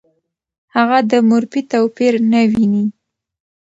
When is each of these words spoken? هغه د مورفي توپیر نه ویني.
هغه 0.75 0.97
د 1.11 1.13
مورفي 1.29 1.61
توپیر 1.71 2.13
نه 2.31 2.41
ویني. 2.51 2.85